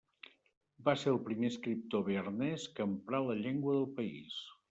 Va 0.87 0.95
ser 1.01 1.11
el 1.11 1.19
primer 1.27 1.51
escriptor 1.53 2.03
bearnès 2.09 2.65
que 2.79 2.87
emprà 2.89 3.23
la 3.27 3.39
llengua 3.43 3.77
del 3.79 3.89
país. 4.01 4.43